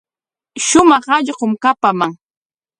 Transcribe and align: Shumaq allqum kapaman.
Shumaq 0.65 1.05
allqum 1.15 1.51
kapaman. 1.63 2.11